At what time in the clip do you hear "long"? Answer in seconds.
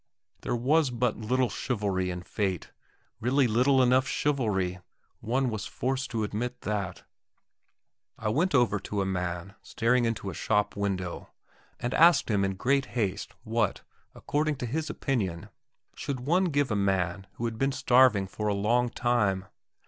18.55-18.89